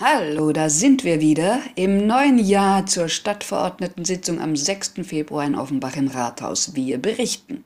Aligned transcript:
Hallo, 0.00 0.52
da 0.52 0.70
sind 0.70 1.02
wir 1.02 1.20
wieder 1.20 1.60
im 1.74 2.06
neuen 2.06 2.38
Jahr 2.38 2.86
zur 2.86 3.08
Stadtverordnetensitzung 3.08 4.40
am 4.40 4.54
6. 4.54 4.92
Februar 5.02 5.44
in 5.44 5.56
Offenbach 5.56 5.96
im 5.96 6.06
Rathaus. 6.06 6.76
Wir 6.76 6.98
berichten. 7.02 7.64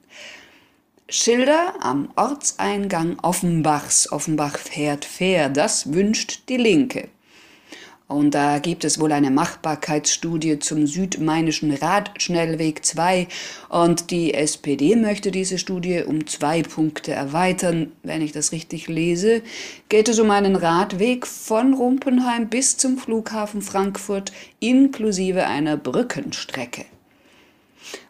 Schilder 1.10 1.74
am 1.83 2.10
Ortseingang 2.17 3.19
Offenbachs. 3.21 4.10
Offenbach 4.10 4.56
fährt 4.56 5.04
fair, 5.04 5.51
das 5.51 5.92
wünscht 5.92 6.49
die 6.49 6.56
Linke. 6.56 7.10
Und 8.13 8.33
da 8.33 8.58
gibt 8.58 8.85
es 8.85 9.01
wohl 9.01 9.10
eine 9.10 9.31
Machbarkeitsstudie 9.31 10.58
zum 10.58 10.87
südmainischen 10.87 11.72
Radschnellweg 11.72 12.85
2 12.85 13.26
und 13.71 14.11
die 14.11 14.35
SPD 14.35 14.97
möchte 14.97 15.31
diese 15.31 15.58
Studie 15.58 16.02
um 16.06 16.27
zwei 16.27 16.62
Punkte 16.62 17.12
erweitern. 17.12 17.93
Wenn 18.02 18.21
ich 18.21 18.33
das 18.33 18.52
richtig 18.52 18.88
lese, 18.88 19.43
geht 19.88 20.09
es 20.09 20.19
um 20.19 20.30
einen 20.30 20.57
Radweg 20.57 21.27
von 21.27 21.75
Rumpenheim 21.75 22.48
bis 22.48 22.77
zum 22.77 22.98
Flughafen 22.98 23.62
Frankfurt 23.62 24.33
inklusive 24.60 25.47
einer 25.47 25.77
Brückenstrecke. 25.77 26.85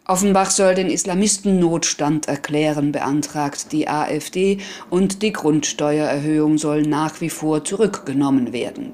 Offenbach 0.05 0.51
soll 0.51 0.75
den 0.75 0.89
Islamisten 0.89 1.59
Notstand 1.59 2.27
erklären, 2.27 2.91
beantragt 2.91 3.71
die 3.71 3.87
AfD, 3.87 4.57
und 4.89 5.21
die 5.21 5.31
Grundsteuererhöhung 5.31 6.57
soll 6.57 6.81
nach 6.81 7.21
wie 7.21 7.29
vor 7.29 7.63
zurückgenommen 7.63 8.51
werden. 8.51 8.93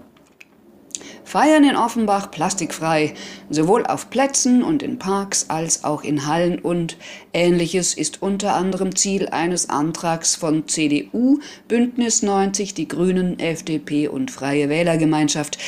Feiern 1.29 1.63
in 1.63 1.75
Offenbach 1.75 2.31
plastikfrei, 2.31 3.13
sowohl 3.51 3.85
auf 3.85 4.09
Plätzen 4.09 4.63
und 4.63 4.81
in 4.81 4.97
Parks 4.97 5.45
als 5.49 5.83
auch 5.83 6.03
in 6.03 6.25
Hallen 6.25 6.57
und 6.57 6.97
ähnliches 7.33 7.93
ist 7.93 8.23
unter 8.23 8.55
anderem 8.55 8.95
Ziel 8.95 9.29
eines 9.29 9.69
Antrags 9.69 10.35
von 10.35 10.67
CDU, 10.67 11.37
Bündnis 11.67 12.23
90, 12.23 12.73
die 12.73 12.87
Grünen, 12.87 13.37
FDP 13.37 14.07
und 14.07 14.31
Freie 14.31 14.69
Wählergemeinschaft. 14.69 15.59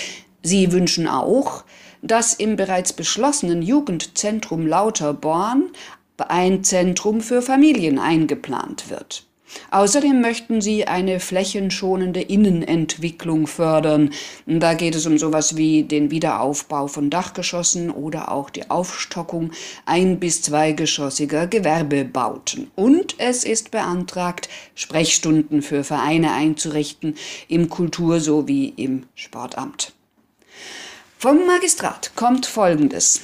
Sie 0.41 0.71
wünschen 0.71 1.07
auch, 1.07 1.63
dass 2.01 2.33
im 2.33 2.55
bereits 2.55 2.91
beschlossenen 2.91 3.61
Jugendzentrum 3.61 4.65
Lauterborn 4.65 5.69
ein 6.17 6.63
Zentrum 6.63 7.21
für 7.21 7.43
Familien 7.43 7.99
eingeplant 7.99 8.89
wird. 8.89 9.27
Außerdem 9.71 10.21
möchten 10.21 10.61
sie 10.61 10.87
eine 10.87 11.19
flächenschonende 11.19 12.21
Innenentwicklung 12.21 13.47
fördern. 13.47 14.11
Da 14.45 14.73
geht 14.73 14.95
es 14.95 15.05
um 15.05 15.17
sowas 15.17 15.55
wie 15.55 15.83
den 15.83 16.11
Wiederaufbau 16.11 16.87
von 16.87 17.09
Dachgeschossen 17.09 17.89
oder 17.89 18.31
auch 18.31 18.49
die 18.49 18.69
Aufstockung 18.69 19.51
ein- 19.85 20.19
bis 20.19 20.41
zweigeschossiger 20.41 21.47
Gewerbebauten. 21.47 22.71
Und 22.75 23.15
es 23.17 23.43
ist 23.43 23.71
beantragt, 23.71 24.49
Sprechstunden 24.75 25.61
für 25.61 25.83
Vereine 25.83 26.33
einzurichten 26.33 27.15
im 27.47 27.69
Kultur- 27.69 28.19
sowie 28.19 28.73
im 28.75 29.03
Sportamt. 29.15 29.93
Vom 31.17 31.45
Magistrat 31.45 32.11
kommt 32.15 32.45
Folgendes. 32.45 33.21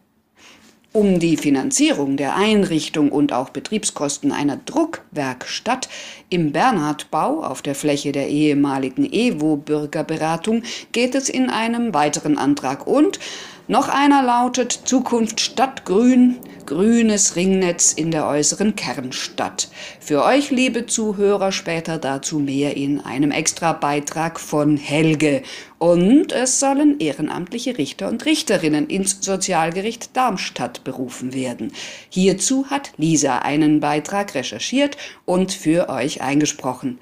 Um 0.92 1.20
die 1.20 1.36
Finanzierung 1.36 2.16
der 2.16 2.34
Einrichtung 2.34 3.12
und 3.12 3.32
auch 3.32 3.50
Betriebskosten 3.50 4.32
einer 4.32 4.56
Druckwerkstatt 4.56 5.88
im 6.28 6.50
Bernhardbau 6.50 7.44
auf 7.44 7.62
der 7.62 7.76
Fläche 7.76 8.10
der 8.10 8.28
ehemaligen 8.28 9.08
EWO-Bürgerberatung 9.08 10.64
geht 10.90 11.14
es 11.14 11.28
in 11.28 11.50
einem 11.50 11.94
weiteren 11.94 12.36
Antrag 12.36 12.84
und 12.84 13.20
noch 13.68 13.88
einer 13.88 14.22
lautet 14.22 14.72
Zukunft 14.72 15.40
Stadtgrün, 15.40 16.38
grünes 16.64 17.36
Ringnetz 17.36 17.92
in 17.92 18.10
der 18.10 18.26
äußeren 18.26 18.74
Kernstadt. 18.74 19.68
Für 20.00 20.24
euch, 20.24 20.50
liebe 20.50 20.86
Zuhörer, 20.86 21.52
später 21.52 21.98
dazu 21.98 22.38
mehr 22.38 22.76
in 22.76 23.00
einem 23.00 23.30
Extra-Beitrag 23.30 24.40
von 24.40 24.76
Helge. 24.76 25.42
Und 25.78 26.32
es 26.32 26.60
sollen 26.60 26.98
ehrenamtliche 26.98 27.78
Richter 27.78 28.08
und 28.08 28.24
Richterinnen 28.24 28.88
ins 28.88 29.18
Sozialgericht 29.20 30.16
Darmstadt 30.16 30.82
berufen 30.84 31.32
werden. 31.32 31.72
Hierzu 32.08 32.66
hat 32.68 32.92
Lisa 32.96 33.38
einen 33.38 33.80
Beitrag 33.80 34.34
recherchiert 34.34 34.96
und 35.24 35.52
für 35.52 35.88
euch 35.88 36.20
eingesprochen. 36.20 36.98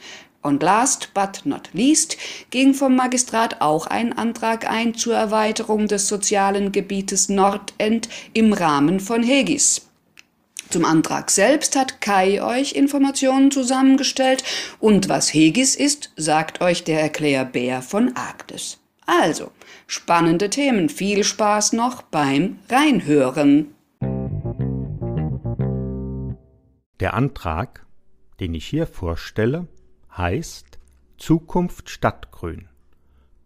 Und 0.47 0.63
last 0.63 1.13
but 1.13 1.41
not 1.45 1.71
least 1.73 2.17
ging 2.51 2.73
vom 2.73 2.95
Magistrat 2.95 3.61
auch 3.61 3.89
ein 3.89 4.17
Antrag 4.17 4.71
ein 4.71 4.95
zur 4.95 5.17
Erweiterung 5.17 5.89
des 5.89 6.07
sozialen 6.07 6.71
Gebietes 6.71 7.29
Nordend 7.29 8.09
im 8.33 8.53
Rahmen 8.53 9.01
von 9.01 9.25
Hegis. 9.25 9.89
Zum 10.71 10.85
Antrag 10.85 11.33
selbst 11.33 11.75
hat 11.75 12.01
Kai 12.01 12.41
euch 12.45 12.75
Informationen 12.75 13.51
zusammengestellt 13.51 14.45
und 14.79 15.09
was 15.09 15.35
Hegis 15.35 15.75
ist, 15.75 16.13
sagt 16.15 16.61
euch 16.61 16.85
der 16.85 17.01
Erklärbär 17.01 17.83
von 17.83 18.15
Arktis. 18.15 18.79
Also, 19.05 19.51
spannende 19.89 20.49
Themen, 20.49 20.89
viel 20.89 21.25
Spaß 21.25 21.73
noch 21.73 22.03
beim 22.03 22.61
Reinhören. 22.71 23.75
Der 27.01 27.15
Antrag, 27.15 27.85
den 28.39 28.55
ich 28.55 28.67
hier 28.67 28.87
vorstelle, 28.87 29.67
heißt 30.17 30.79
Zukunft 31.19 31.91
Stadtgrün. 31.91 32.69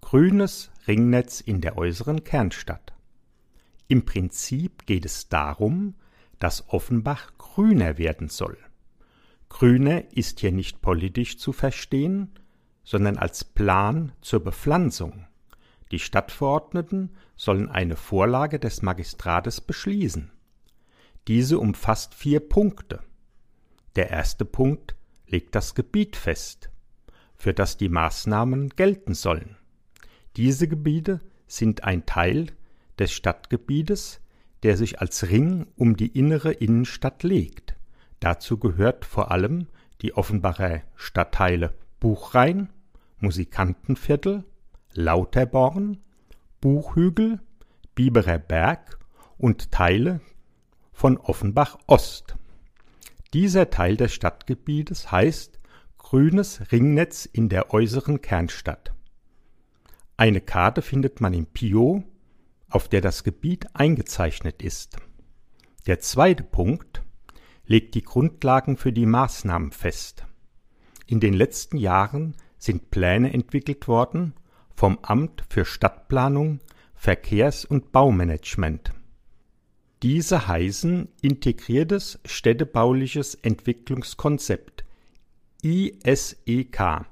Grünes 0.01 0.71
Ringnetz 0.87 1.41
in 1.41 1.61
der 1.61 1.77
äußeren 1.77 2.23
Kernstadt. 2.23 2.93
Im 3.89 4.05
Prinzip 4.05 4.87
geht 4.87 5.05
es 5.05 5.29
darum, 5.29 5.95
dass 6.39 6.69
Offenbach 6.69 7.33
grüner 7.39 7.99
werden 7.99 8.29
soll. 8.29 8.57
Grüner 9.49 10.15
ist 10.15 10.41
hier 10.41 10.53
nicht 10.53 10.81
politisch 10.81 11.39
zu 11.39 11.53
verstehen, 11.53 12.39
sondern 12.85 13.17
als 13.19 13.43
Plan 13.43 14.13
zur 14.21 14.45
Bepflanzung. 14.45 15.27
Die 15.91 15.99
Stadtverordneten 15.99 17.17
sollen 17.35 17.69
eine 17.69 17.97
Vorlage 17.97 18.61
des 18.61 18.83
Magistrates 18.83 19.61
beschließen. 19.61 20.31
Diese 21.27 21.59
umfasst 21.59 22.15
vier 22.15 22.39
Punkte. 22.39 23.01
Der 23.97 24.11
erste 24.11 24.45
Punkt 24.45 24.95
legt 25.31 25.55
das 25.55 25.75
Gebiet 25.75 26.17
fest, 26.17 26.71
für 27.37 27.55
das 27.55 27.77
die 27.77 27.89
Maßnahmen 27.89 28.71
gelten 28.71 29.15
sollen. 29.15 29.57
Diese 30.37 30.69
Gebiete 30.69 31.21
sind 31.47 31.85
ein 31.85 32.07
Teil 32.07 32.47
des 32.99 33.13
Stadtgebietes, 33.13 34.21
der 34.63 34.77
sich 34.77 35.01
als 35.01 35.29
Ring 35.29 35.67
um 35.77 35.97
die 35.97 36.19
innere 36.19 36.53
Innenstadt 36.53 37.23
legt. 37.23 37.77
Dazu 38.21 38.59
gehört 38.59 39.05
vor 39.05 39.31
allem 39.31 39.67
die 40.03 40.15
Offenbacher 40.15 40.83
Stadtteile 40.95 41.75
Buchrhein, 41.99 42.71
Musikantenviertel, 43.19 44.45
Lauterborn, 44.95 45.99
Buchhügel, 46.61 47.41
Biberer 47.95 48.39
Berg 48.39 48.99
und 49.39 49.71
Teile 49.73 50.21
von 50.93 51.17
Offenbach 51.17 51.79
Ost. 51.87 52.37
Dieser 53.33 53.71
Teil 53.71 53.97
des 53.97 54.13
Stadtgebietes 54.13 55.13
heißt 55.13 55.61
Grünes 55.99 56.73
Ringnetz 56.73 57.27
in 57.27 57.49
der 57.49 57.73
äußeren 57.73 58.21
Kernstadt. 58.21 58.93
Eine 60.17 60.41
Karte 60.41 60.83
findet 60.83 61.21
man 61.21 61.33
im 61.33 61.47
Pio, 61.47 62.03
auf 62.69 62.89
der 62.89 63.01
das 63.01 63.23
Gebiet 63.23 63.69
eingezeichnet 63.75 64.63
ist. 64.63 64.97
Der 65.87 66.01
zweite 66.01 66.43
Punkt 66.43 67.03
legt 67.67 67.95
die 67.95 68.03
Grundlagen 68.03 68.77
für 68.77 68.93
die 68.93 69.07
Maßnahmen 69.07 69.71
fest. 69.71 70.27
In 71.07 71.21
den 71.21 71.35
letzten 71.35 71.77
Jahren 71.77 72.35
sind 72.59 72.91
Pläne 72.91 73.33
entwickelt 73.33 73.87
worden 73.87 74.35
vom 74.75 74.99
Amt 75.03 75.45
für 75.49 75.65
Stadtplanung, 75.65 76.59
Verkehrs- 76.95 77.65
und 77.65 77.93
Baumanagement. 77.93 78.91
Diese 80.03 80.49
heißen 80.49 81.09
Integriertes 81.21 82.21
städtebauliches 82.25 83.35
Entwicklungskonzept 83.35 84.85
ISEK. 85.63 87.05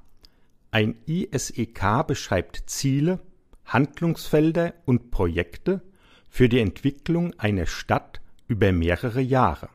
Ein 0.71 0.95
ISEK 1.07 2.07
beschreibt 2.07 2.63
Ziele, 2.65 3.21
Handlungsfelder 3.67 4.73
und 4.87 5.11
Projekte 5.11 5.83
für 6.31 6.49
die 6.49 6.61
Entwicklung 6.61 7.39
einer 7.39 7.67
Stadt 7.67 8.23
über 8.47 8.73
mehrere 8.73 9.21
Jahre. 9.21 9.69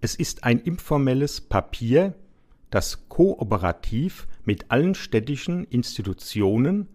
Es 0.00 0.14
ist 0.14 0.44
ein 0.44 0.60
informelles 0.60 1.40
Papier, 1.40 2.14
das 2.70 3.08
kooperativ 3.08 4.28
mit 4.44 4.70
allen 4.70 4.94
städtischen 4.94 5.64
Institutionen, 5.64 6.88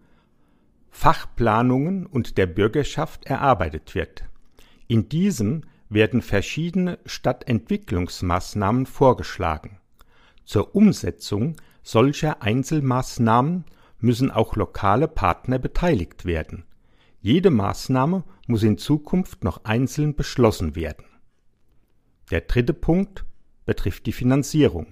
Fachplanungen 0.88 2.06
und 2.06 2.38
der 2.38 2.46
Bürgerschaft 2.46 3.26
erarbeitet 3.26 3.94
wird. 3.94 4.24
In 4.86 5.08
diesem 5.08 5.62
werden 5.88 6.22
verschiedene 6.22 6.98
Stadtentwicklungsmaßnahmen 7.06 8.86
vorgeschlagen. 8.86 9.78
Zur 10.44 10.74
Umsetzung 10.74 11.56
solcher 11.82 12.42
Einzelmaßnahmen 12.42 13.64
müssen 13.98 14.30
auch 14.30 14.56
lokale 14.56 15.08
Partner 15.08 15.58
beteiligt 15.58 16.24
werden. 16.24 16.64
Jede 17.20 17.50
Maßnahme 17.50 18.24
muss 18.46 18.62
in 18.62 18.76
Zukunft 18.76 19.44
noch 19.44 19.64
einzeln 19.64 20.14
beschlossen 20.14 20.76
werden. 20.76 21.06
Der 22.30 22.42
dritte 22.42 22.74
Punkt 22.74 23.24
betrifft 23.64 24.04
die 24.06 24.12
Finanzierung. 24.12 24.88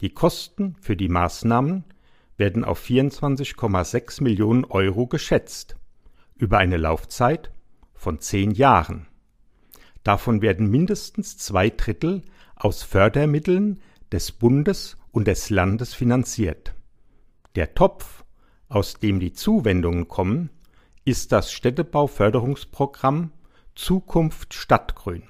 Die 0.00 0.10
Kosten 0.10 0.76
für 0.80 0.96
die 0.96 1.08
Maßnahmen 1.08 1.84
werden 2.36 2.64
auf 2.64 2.84
24,6 2.84 4.22
Millionen 4.22 4.64
Euro 4.64 5.06
geschätzt, 5.06 5.76
über 6.36 6.58
eine 6.58 6.76
Laufzeit 6.76 7.52
von 8.02 8.18
zehn 8.18 8.50
Jahren. 8.50 9.06
Davon 10.02 10.42
werden 10.42 10.68
mindestens 10.68 11.38
zwei 11.38 11.70
Drittel 11.70 12.22
aus 12.56 12.82
Fördermitteln 12.82 13.80
des 14.10 14.32
Bundes 14.32 14.96
und 15.12 15.28
des 15.28 15.50
Landes 15.50 15.94
finanziert. 15.94 16.74
Der 17.54 17.74
Topf, 17.74 18.24
aus 18.68 18.94
dem 18.94 19.20
die 19.20 19.32
Zuwendungen 19.32 20.08
kommen, 20.08 20.50
ist 21.04 21.30
das 21.30 21.52
Städtebauförderungsprogramm 21.52 23.30
Zukunft 23.76 24.54
Stadtgrün. 24.54 25.22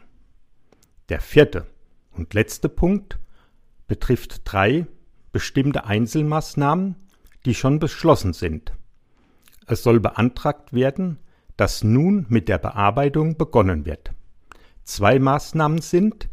Der 1.11 1.21
vierte 1.21 1.67
und 2.13 2.33
letzte 2.33 2.71
Punkt 2.71 3.19
betrifft 3.87 4.43
drei 4.45 4.87
bestimmte 5.31 5.85
Einzelmaßnahmen, 5.85 6.97
die 7.45 7.55
schon 7.55 7.79
beschlossen 7.79 8.33
sind. 8.33 8.73
Es 9.67 9.83
soll 9.83 10.01
beantragt 10.01 10.73
werden, 10.73 11.19
dass 11.57 11.85
nun 11.85 12.27
mit 12.29 12.49
der 12.49 12.59
Bearbeitung 12.59 13.37
begonnen 13.37 13.85
wird. 13.85 14.13
Zwei 14.85 15.19
Maßnahmen 15.19 15.81
sind 15.81 16.29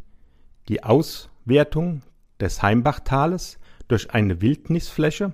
die 0.68 0.84
Auswertung 0.84 2.02
des 2.40 2.62
Heimbachtales 2.62 3.60
durch 3.88 4.12
eine 4.12 4.42
Wildnisfläche 4.42 5.34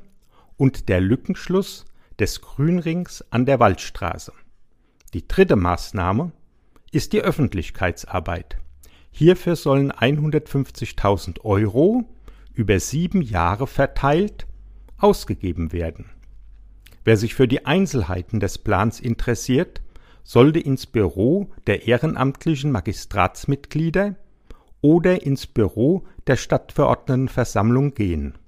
und 0.57 0.89
der 0.89 1.01
Lückenschluss 1.01 1.85
des 2.19 2.41
Grünrings 2.41 3.23
an 3.29 3.45
der 3.45 3.59
Waldstraße. 3.59 4.33
Die 5.13 5.27
dritte 5.27 5.55
Maßnahme 5.55 6.31
ist 6.91 7.13
die 7.13 7.21
Öffentlichkeitsarbeit. 7.21 8.57
Hierfür 9.11 9.55
sollen 9.55 9.91
150.000 9.91 11.41
Euro 11.41 12.05
über 12.53 12.79
sieben 12.79 13.21
Jahre 13.21 13.67
verteilt 13.67 14.47
ausgegeben 14.97 15.71
werden. 15.71 16.09
Wer 17.05 17.17
sich 17.17 17.35
für 17.35 17.47
die 17.47 17.67
Einzelheiten 17.67 18.39
des 18.39 18.57
Plans 18.57 18.99
interessiert, 18.99 19.81
sollte 20.23 20.59
ins 20.59 20.87
Büro 20.87 21.51
der 21.67 21.87
ehrenamtlichen 21.87 22.71
Magistratsmitglieder 22.71 24.15
oder 24.81 25.21
ins 25.21 25.45
Büro 25.45 26.07
der 26.25 26.35
Stadtverordnetenversammlung 26.35 27.93
gehen. 27.93 28.39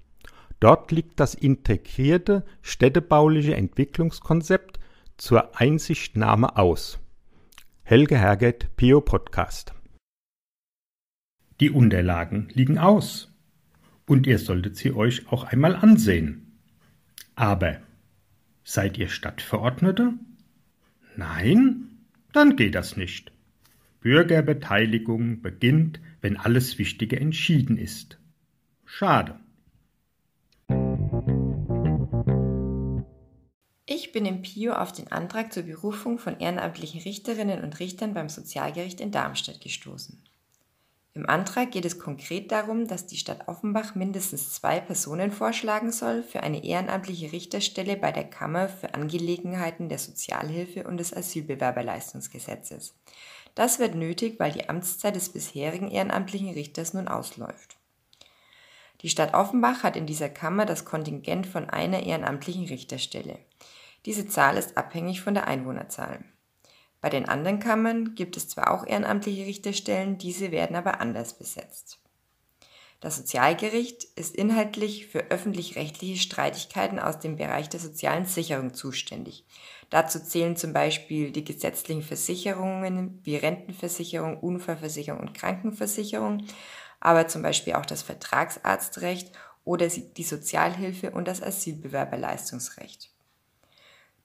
Dort 0.59 0.92
liegt 0.92 1.19
das 1.19 1.36
integrierte 1.36 2.44
städtebauliche 2.63 3.56
Entwicklungskonzept 3.56 4.80
zur 5.18 5.56
Einsichtnahme 5.56 6.57
aus. 6.57 6.98
Helge 7.83 8.18
Herget, 8.18 8.75
Pio 8.75 9.01
Podcast. 9.01 9.75
Die 11.59 11.69
Unterlagen 11.69 12.50
liegen 12.54 12.80
aus. 12.80 13.31
Und 14.07 14.25
ihr 14.25 14.39
solltet 14.39 14.77
sie 14.77 14.94
euch 14.94 15.31
auch 15.31 15.44
einmal 15.44 15.75
ansehen. 15.75 16.59
Aber 17.36 17.81
seid 18.68 18.98
ihr 18.98 19.08
Stadtverordnete? 19.08 20.14
Nein? 21.16 22.00
Dann 22.34 22.58
geht 22.58 22.75
das 22.75 22.98
nicht. 22.98 23.31
Bürgerbeteiligung 24.02 25.42
beginnt, 25.42 26.02
wenn 26.19 26.36
alles 26.36 26.78
Wichtige 26.78 27.18
entschieden 27.18 27.78
ist. 27.78 28.19
Schade. 28.84 29.40
Ich 33.86 34.12
bin 34.12 34.25
im 34.25 34.42
Pio 34.42 34.74
auf 34.74 34.92
den 34.92 35.10
Antrag 35.14 35.54
zur 35.54 35.64
Berufung 35.64 36.19
von 36.19 36.38
ehrenamtlichen 36.38 37.02
Richterinnen 37.02 37.64
und 37.64 37.80
Richtern 37.80 38.14
beim 38.14 38.28
Sozialgericht 38.28 39.00
in 39.00 39.12
Darmstadt 39.12 39.62
gestoßen. 39.62 40.22
Im 41.18 41.28
Antrag 41.28 41.72
geht 41.72 41.86
es 41.86 41.98
konkret 41.98 42.52
darum, 42.52 42.88
dass 42.88 43.08
die 43.08 43.18
Stadt 43.18 43.48
Offenbach 43.48 43.96
mindestens 43.96 44.54
zwei 44.54 44.80
Personen 44.80 45.31
vorschlagen 45.31 45.92
soll 45.92 46.22
für 46.22 46.44
eine 46.44 46.64
ehrenamtliche 46.64 47.31
Richterstelle 47.31 47.98
bei 47.98 48.12
der 48.12 48.25
Kammer 48.25 48.69
für 48.69 48.94
Angelegenheiten 48.94 49.90
der 49.90 49.98
Sozialhilfe 49.98 50.84
und 50.84 50.98
des 50.98 51.16
Asylbewerberleistungsgesetzes. 51.16 52.94
Das 53.56 53.80
wird 53.80 53.96
nötig, 53.96 54.40
weil 54.40 54.52
die 54.52 54.69
Amtszeit 54.69 55.16
des 55.16 55.30
bisherigen 55.30 55.90
ehrenamtlichen 55.90 56.52
Richters 56.52 56.94
nun 56.94 57.08
ausläuft. 57.08 57.78
Die 59.02 59.10
Stadt 59.10 59.34
Offenbach 59.34 59.81
hat 59.81 59.96
in 59.96 60.06
dieser 60.06 60.30
Kammer 60.30 60.68
das 60.68 60.86
Kontingent 60.86 61.48
von 61.48 61.68
einer 61.68 62.04
ehrenamtlichen 62.04 62.68
Richterstelle. 62.68 63.40
Diese 64.06 64.28
Zahl 64.28 64.56
ist 64.56 64.78
abhängig 64.78 65.22
von 65.22 65.34
der 65.34 65.48
Einwohnerzahl. 65.48 66.19
Bei 67.02 67.10
den 67.10 67.30
anderen 67.30 67.60
Kammern 67.60 68.16
gibt 68.16 68.38
es 68.38 68.50
zwar 68.50 68.72
auch 68.72 68.86
ehrenamtliche 68.86 69.46
Richterstellen, 69.46 70.18
diese 70.18 70.52
werden 70.52 70.76
aber 70.76 71.00
anders 71.00 71.38
besetzt. 71.38 72.00
Das 73.00 73.18
Sozialgericht 73.18 74.06
ist 74.16 74.36
inhaltlich 74.36 75.06
für 75.06 75.30
öffentlich-rechtliche 75.30 76.20
Streitigkeiten 76.20 76.98
aus 76.98 77.20
dem 77.20 77.36
Bereich 77.36 77.70
der 77.70 77.80
sozialen 77.80 78.26
Sicherung 78.26 78.74
zuständig. 78.74 79.46
Dazu 79.92 80.20
zählen 80.20 80.56
zum 80.56 80.74
Beispiel 80.74 81.32
die 81.32 81.44
gesetzlichen 81.44 82.02
Versicherungen 82.02 83.20
wie 83.24 83.36
Rentenversicherung, 83.36 84.40
Unfallversicherung 84.40 85.20
und 85.20 85.36
Krankenversicherung, 85.36 86.46
aber 87.00 87.28
zum 87.28 87.44
Beispiel 87.44 87.74
auch 87.74 87.86
das 87.86 88.02
Vertragsarztrecht 88.02 89.32
oder 89.64 89.88
die 89.88 90.24
Sozialhilfe 90.24 91.12
und 91.12 91.28
das 91.28 91.44
Asylbewerberleistungsrecht. 91.44 93.12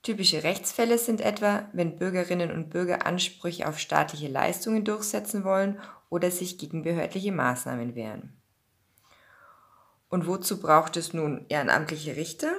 Typische 0.03 0.43
Rechtsfälle 0.43 0.97
sind 0.97 1.21
etwa, 1.21 1.69
wenn 1.71 1.95
Bürgerinnen 1.95 2.51
und 2.51 2.69
Bürger 2.69 3.05
Ansprüche 3.05 3.67
auf 3.67 3.79
staatliche 3.79 4.27
Leistungen 4.27 4.83
durchsetzen 4.83 5.45
wollen 5.45 5.79
oder 6.09 6.29
sich 6.29 6.57
gegen 6.57 6.83
behördliche 6.83 7.31
Maßnahmen 7.31 7.95
wehren. 7.95 8.33
Und 10.09 10.27
wozu 10.27 10.59
braucht 10.59 10.97
es 10.97 11.13
nun 11.13 11.45
ehrenamtliche 11.47 12.17
Richter? 12.17 12.51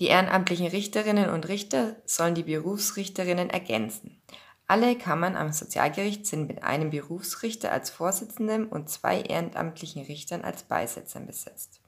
Die 0.00 0.08
ehrenamtlichen 0.08 0.66
Richterinnen 0.66 1.30
und 1.30 1.48
Richter 1.48 1.96
sollen 2.04 2.34
die 2.34 2.42
Berufsrichterinnen 2.42 3.48
ergänzen. 3.48 4.20
Alle 4.66 4.98
Kammern 4.98 5.36
am 5.36 5.52
Sozialgericht 5.52 6.26
sind 6.26 6.48
mit 6.48 6.64
einem 6.64 6.90
Berufsrichter 6.90 7.70
als 7.70 7.90
Vorsitzendem 7.90 8.68
und 8.68 8.90
zwei 8.90 9.22
ehrenamtlichen 9.22 10.02
Richtern 10.02 10.42
als 10.42 10.64
Beisetzern 10.64 11.26
besetzt. 11.26 11.80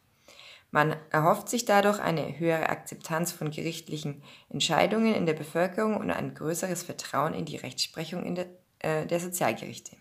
Man 0.71 0.97
erhofft 1.11 1.49
sich 1.49 1.65
dadurch 1.65 1.99
eine 1.99 2.39
höhere 2.39 2.69
Akzeptanz 2.69 3.33
von 3.33 3.51
gerichtlichen 3.51 4.23
Entscheidungen 4.51 5.15
in 5.15 5.25
der 5.25 5.33
Bevölkerung 5.33 5.97
und 5.97 6.11
ein 6.11 6.35
größeres 6.35 6.83
Vertrauen 6.83 7.33
in 7.33 7.47
die 7.47 7.57
Rechtsprechung 7.57 8.35
der, 8.35 8.47
äh, 8.81 9.07
der 9.07 9.21
Sozialgerichte. 9.21 9.97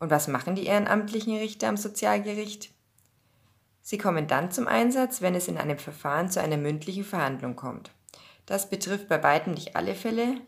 Und 0.00 0.10
was 0.10 0.26
machen 0.26 0.56
die 0.56 0.66
ehrenamtlichen 0.66 1.36
Richter 1.38 1.68
am 1.68 1.76
Sozialgericht? 1.76 2.70
Sie 3.80 3.98
kommen 3.98 4.26
dann 4.26 4.50
zum 4.50 4.66
Einsatz, 4.66 5.22
wenn 5.22 5.34
es 5.34 5.46
in 5.46 5.58
einem 5.58 5.78
Verfahren 5.78 6.28
zu 6.28 6.40
einer 6.40 6.56
mündlichen 6.56 7.04
Verhandlung 7.04 7.54
kommt. 7.54 7.90
Das 8.46 8.68
betrifft 8.68 9.08
bei 9.08 9.22
weitem 9.22 9.54
nicht 9.54 9.76
alle 9.76 9.94
Fälle. 9.94 10.40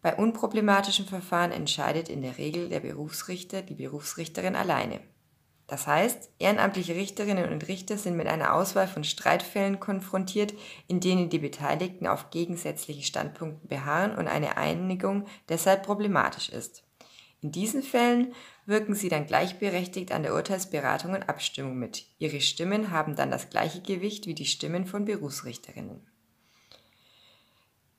Bei 0.00 0.16
unproblematischen 0.16 1.06
Verfahren 1.06 1.52
entscheidet 1.52 2.08
in 2.08 2.22
der 2.22 2.38
Regel 2.38 2.68
der 2.68 2.80
Berufsrichter, 2.80 3.62
die 3.62 3.74
Berufsrichterin 3.74 4.56
alleine. 4.56 5.00
Das 5.66 5.86
heißt, 5.86 6.30
ehrenamtliche 6.38 6.94
Richterinnen 6.94 7.50
und 7.50 7.68
Richter 7.68 7.96
sind 7.96 8.16
mit 8.16 8.26
einer 8.26 8.54
Auswahl 8.54 8.86
von 8.86 9.02
Streitfällen 9.02 9.80
konfrontiert, 9.80 10.52
in 10.88 11.00
denen 11.00 11.30
die 11.30 11.38
Beteiligten 11.38 12.06
auf 12.06 12.30
gegensätzlichen 12.30 13.02
Standpunkten 13.02 13.66
beharren 13.68 14.14
und 14.14 14.28
eine 14.28 14.58
Einigung 14.58 15.26
deshalb 15.48 15.82
problematisch 15.84 16.50
ist. 16.50 16.84
In 17.40 17.50
diesen 17.50 17.82
Fällen 17.82 18.34
wirken 18.66 18.94
sie 18.94 19.08
dann 19.08 19.26
gleichberechtigt 19.26 20.12
an 20.12 20.22
der 20.22 20.34
Urteilsberatung 20.34 21.12
und 21.12 21.28
Abstimmung 21.28 21.78
mit. 21.78 22.06
Ihre 22.18 22.40
Stimmen 22.40 22.90
haben 22.90 23.16
dann 23.16 23.30
das 23.30 23.50
gleiche 23.50 23.80
Gewicht 23.80 24.26
wie 24.26 24.34
die 24.34 24.46
Stimmen 24.46 24.86
von 24.86 25.04
Berufsrichterinnen. 25.04 26.06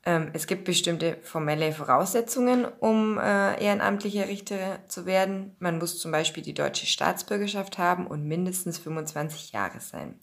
Ähm, 0.06 0.30
es 0.32 0.46
gibt 0.46 0.64
bestimmte 0.64 1.18
formelle 1.22 1.72
Voraussetzungen, 1.72 2.64
um 2.64 3.18
äh, 3.18 3.62
ehrenamtlicher 3.62 4.28
Richter 4.28 4.78
zu 4.88 5.04
werden. 5.04 5.56
Man 5.58 5.78
muss 5.78 5.98
zum 5.98 6.12
Beispiel 6.12 6.44
die 6.44 6.54
deutsche 6.54 6.86
Staatsbürgerschaft 6.86 7.76
haben 7.76 8.06
und 8.06 8.24
mindestens 8.24 8.78
25 8.78 9.50
Jahre 9.50 9.80
sein. 9.80 10.20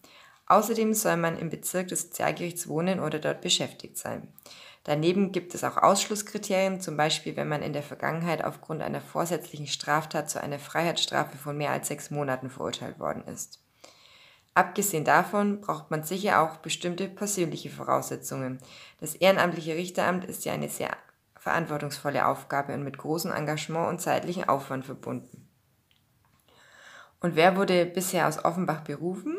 Außerdem 0.47 0.93
soll 0.93 1.17
man 1.17 1.37
im 1.37 1.49
Bezirk 1.49 1.89
des 1.89 2.03
Sozialgerichts 2.03 2.67
wohnen 2.67 3.01
oder 3.01 3.19
dort 3.19 3.41
beschäftigt 3.41 3.97
sein. 3.97 4.33
Daneben 4.85 5.31
gibt 5.31 5.53
es 5.53 5.63
auch 5.63 5.77
Ausschlusskriterien, 5.77 6.81
zum 6.81 6.97
Beispiel 6.97 7.35
wenn 7.35 7.47
man 7.47 7.61
in 7.61 7.73
der 7.73 7.83
Vergangenheit 7.83 8.43
aufgrund 8.43 8.81
einer 8.81 9.01
vorsätzlichen 9.01 9.67
Straftat 9.67 10.29
zu 10.29 10.41
einer 10.41 10.59
Freiheitsstrafe 10.59 11.37
von 11.37 11.57
mehr 11.57 11.71
als 11.71 11.87
sechs 11.89 12.09
Monaten 12.09 12.49
verurteilt 12.49 12.99
worden 12.99 13.23
ist. 13.27 13.62
Abgesehen 14.55 15.03
davon 15.03 15.61
braucht 15.61 15.89
man 15.89 16.03
sicher 16.03 16.41
auch 16.41 16.57
bestimmte 16.57 17.07
persönliche 17.07 17.69
Voraussetzungen. 17.69 18.59
Das 18.99 19.15
ehrenamtliche 19.15 19.75
Richteramt 19.75 20.25
ist 20.25 20.45
ja 20.45 20.53
eine 20.53 20.69
sehr 20.69 20.95
verantwortungsvolle 21.39 22.27
Aufgabe 22.27 22.73
und 22.73 22.83
mit 22.83 22.97
großem 22.97 23.31
Engagement 23.31 23.89
und 23.89 23.99
zeitlichem 23.99 24.47
Aufwand 24.47 24.85
verbunden. 24.85 25.49
Und 27.19 27.35
wer 27.35 27.57
wurde 27.57 27.85
bisher 27.85 28.27
aus 28.27 28.43
Offenbach 28.43 28.81
berufen? 28.81 29.37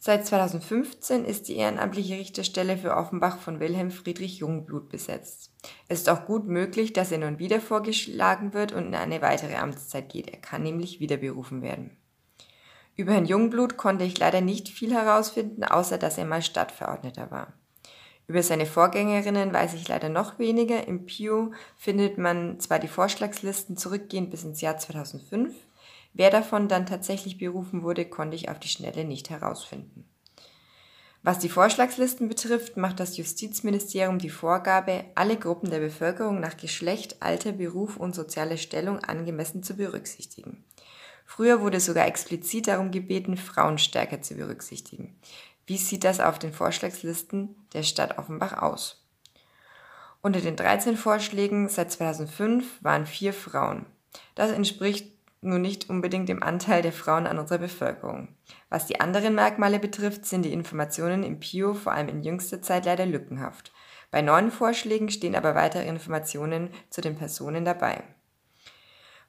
Seit 0.00 0.26
2015 0.26 1.24
ist 1.24 1.48
die 1.48 1.56
ehrenamtliche 1.56 2.14
Richterstelle 2.14 2.78
für 2.78 2.96
Offenbach 2.96 3.38
von 3.38 3.58
Wilhelm 3.58 3.90
Friedrich 3.90 4.38
Jungblut 4.38 4.88
besetzt. 4.88 5.52
Es 5.88 6.00
ist 6.00 6.08
auch 6.08 6.24
gut 6.24 6.46
möglich, 6.46 6.92
dass 6.92 7.10
er 7.10 7.18
nun 7.18 7.40
wieder 7.40 7.60
vorgeschlagen 7.60 8.54
wird 8.54 8.72
und 8.72 8.86
in 8.86 8.94
eine 8.94 9.22
weitere 9.22 9.56
Amtszeit 9.56 10.08
geht. 10.08 10.30
Er 10.30 10.38
kann 10.38 10.62
nämlich 10.62 11.00
wieder 11.00 11.16
berufen 11.16 11.62
werden. 11.62 11.97
Über 12.98 13.12
Herrn 13.12 13.26
Jungblut 13.26 13.76
konnte 13.76 14.04
ich 14.04 14.18
leider 14.18 14.40
nicht 14.40 14.68
viel 14.68 14.92
herausfinden, 14.92 15.62
außer 15.62 15.98
dass 15.98 16.18
er 16.18 16.24
mal 16.24 16.42
Stadtverordneter 16.42 17.30
war. 17.30 17.52
Über 18.26 18.42
seine 18.42 18.66
Vorgängerinnen 18.66 19.52
weiß 19.52 19.74
ich 19.74 19.86
leider 19.86 20.08
noch 20.08 20.40
weniger. 20.40 20.88
Im 20.88 21.06
Pio 21.06 21.52
findet 21.76 22.18
man 22.18 22.58
zwar 22.58 22.80
die 22.80 22.88
Vorschlagslisten 22.88 23.76
zurückgehend 23.76 24.30
bis 24.30 24.42
ins 24.42 24.60
Jahr 24.60 24.78
2005, 24.78 25.54
wer 26.12 26.30
davon 26.30 26.66
dann 26.66 26.86
tatsächlich 26.86 27.38
berufen 27.38 27.84
wurde, 27.84 28.04
konnte 28.04 28.34
ich 28.34 28.48
auf 28.48 28.58
die 28.58 28.66
Schnelle 28.66 29.04
nicht 29.04 29.30
herausfinden. 29.30 30.10
Was 31.22 31.38
die 31.38 31.48
Vorschlagslisten 31.48 32.28
betrifft, 32.28 32.76
macht 32.76 32.98
das 32.98 33.16
Justizministerium 33.16 34.18
die 34.18 34.28
Vorgabe, 34.28 35.04
alle 35.14 35.36
Gruppen 35.36 35.70
der 35.70 35.78
Bevölkerung 35.78 36.40
nach 36.40 36.56
Geschlecht, 36.56 37.22
Alter, 37.22 37.52
Beruf 37.52 37.96
und 37.96 38.16
soziale 38.16 38.58
Stellung 38.58 38.98
angemessen 38.98 39.62
zu 39.62 39.76
berücksichtigen. 39.76 40.64
Früher 41.30 41.60
wurde 41.60 41.78
sogar 41.78 42.06
explizit 42.06 42.68
darum 42.68 42.90
gebeten, 42.90 43.36
Frauen 43.36 43.76
stärker 43.76 44.22
zu 44.22 44.34
berücksichtigen. 44.34 45.14
Wie 45.66 45.76
sieht 45.76 46.02
das 46.04 46.20
auf 46.20 46.38
den 46.38 46.54
Vorschlagslisten 46.54 47.54
der 47.74 47.82
Stadt 47.82 48.16
Offenbach 48.16 48.62
aus? 48.62 49.06
Unter 50.22 50.40
den 50.40 50.56
13 50.56 50.96
Vorschlägen 50.96 51.68
seit 51.68 51.92
2005 51.92 52.82
waren 52.82 53.04
vier 53.04 53.34
Frauen. 53.34 53.84
Das 54.34 54.50
entspricht 54.50 55.12
nun 55.42 55.60
nicht 55.60 55.90
unbedingt 55.90 56.30
dem 56.30 56.42
Anteil 56.42 56.80
der 56.80 56.94
Frauen 56.94 57.26
an 57.26 57.38
unserer 57.38 57.58
Bevölkerung. 57.58 58.34
Was 58.70 58.86
die 58.86 59.02
anderen 59.02 59.34
Merkmale 59.34 59.78
betrifft, 59.78 60.24
sind 60.24 60.46
die 60.46 60.54
Informationen 60.54 61.24
im 61.24 61.40
PIO 61.40 61.74
vor 61.74 61.92
allem 61.92 62.08
in 62.08 62.22
jüngster 62.22 62.62
Zeit 62.62 62.86
leider 62.86 63.04
lückenhaft. 63.04 63.70
Bei 64.10 64.22
neuen 64.22 64.50
Vorschlägen 64.50 65.10
stehen 65.10 65.36
aber 65.36 65.54
weitere 65.54 65.86
Informationen 65.86 66.70
zu 66.88 67.02
den 67.02 67.16
Personen 67.16 67.66
dabei. 67.66 68.02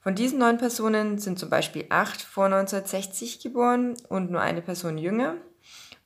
Von 0.02 0.16
diesen 0.16 0.40
neun 0.40 0.58
Personen 0.58 1.18
sind 1.18 1.40
zum 1.40 1.50
Beispiel 1.50 1.86
acht 1.90 2.22
vor 2.22 2.46
1960 2.46 3.42
geboren 3.42 3.96
und 4.08 4.32
nur 4.32 4.42
eine 4.42 4.62
Person 4.62 4.98
jünger. 4.98 5.36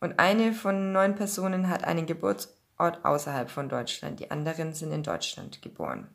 Und 0.01 0.19
eine 0.19 0.53
von 0.53 0.91
neun 0.91 1.15
Personen 1.15 1.69
hat 1.69 1.83
einen 1.83 2.07
Geburtsort 2.07 3.05
außerhalb 3.05 3.49
von 3.49 3.69
Deutschland. 3.69 4.19
Die 4.19 4.31
anderen 4.31 4.73
sind 4.73 4.91
in 4.91 5.03
Deutschland 5.03 5.61
geboren. 5.61 6.09